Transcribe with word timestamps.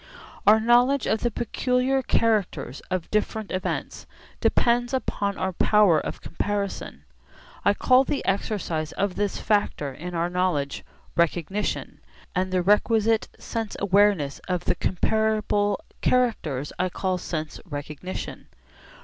Our 0.47 0.59
knowledge 0.59 1.05
of 1.05 1.19
the 1.19 1.29
peculiar 1.29 2.01
characters 2.01 2.81
of 2.89 3.11
different 3.11 3.51
events 3.51 4.07
depends 4.39 4.95
upon 4.95 5.37
our 5.37 5.53
power 5.53 5.99
of 5.99 6.21
comparison. 6.21 7.03
I 7.63 7.75
call 7.75 8.03
the 8.03 8.25
exercise 8.25 8.93
of 8.93 9.13
this 9.13 9.37
factor 9.39 9.93
in 9.93 10.15
our 10.15 10.27
knowledge 10.27 10.83
'recognition,' 11.15 11.99
and 12.33 12.51
the 12.51 12.63
requisite 12.63 13.27
sense 13.37 13.77
awareness 13.79 14.39
of 14.47 14.65
the 14.65 14.73
comparable 14.73 15.79
characters 16.01 16.73
I 16.79 16.89
call 16.89 17.19
'sense 17.19 17.59
recognition.' 17.63 18.47